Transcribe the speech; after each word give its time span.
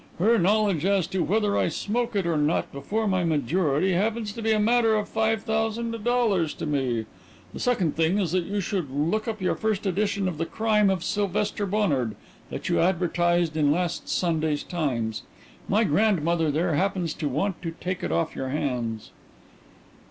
Her 0.17 0.39
knowledge 0.39 0.83
as 0.83 1.05
to 1.09 1.19
whether 1.23 1.55
I 1.55 1.67
smoke 1.67 2.15
it 2.15 2.25
or 2.25 2.35
not 2.35 2.71
before 2.71 3.05
my 3.07 3.23
majority 3.23 3.93
happens 3.93 4.33
to 4.33 4.41
be 4.41 4.51
a 4.51 4.59
matter 4.59 4.95
of 4.95 5.07
five 5.07 5.43
thousand 5.43 5.91
dollars 6.03 6.55
to 6.55 6.65
me. 6.65 7.05
The 7.53 7.59
second 7.59 7.95
thing 7.95 8.17
is 8.17 8.31
that 8.31 8.45
you 8.45 8.61
should 8.61 8.89
look 8.89 9.27
up 9.27 9.39
your 9.43 9.53
first 9.53 9.85
edition 9.85 10.27
of 10.27 10.39
the 10.39 10.47
'Crime 10.47 10.89
of 10.89 11.03
Sylvester 11.03 11.67
Bonnard' 11.67 12.15
that 12.49 12.67
you 12.67 12.79
advertised 12.79 13.55
in 13.55 13.71
last 13.71 14.09
Sunday's 14.09 14.63
Times. 14.63 15.21
My 15.69 15.83
grandmother 15.83 16.49
there 16.49 16.73
happens 16.73 17.13
to 17.13 17.29
want 17.29 17.61
to 17.61 17.75
take 17.79 18.03
it 18.03 18.11
off 18.11 18.35
your 18.35 18.49
hands." 18.49 19.11